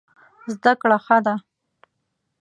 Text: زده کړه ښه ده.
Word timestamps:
زده 0.53 0.73
کړه 0.81 0.97
ښه 1.05 1.17
ده. 1.25 1.35